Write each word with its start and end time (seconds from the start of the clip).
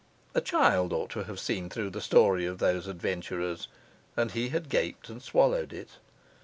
A 0.33 0.41
child 0.41 0.93
ought 0.93 1.11
to 1.11 1.25
have 1.25 1.39
seen 1.39 1.69
through 1.69 1.91
the 1.91 2.01
story 2.01 2.47
of 2.47 2.57
these 2.57 2.87
adventurers, 2.87 3.67
and 4.17 4.31
he 4.31 4.49
had 4.49 4.67
gaped 4.67 5.09
and 5.09 5.21
swallowed 5.21 5.71
it. 5.71 5.99